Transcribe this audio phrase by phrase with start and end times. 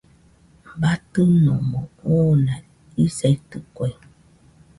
[0.81, 1.79] Batɨnomo
[2.15, 2.55] oona
[3.05, 3.89] isaitɨkue.